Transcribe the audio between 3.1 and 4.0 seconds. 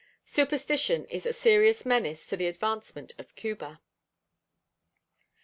of Cuba.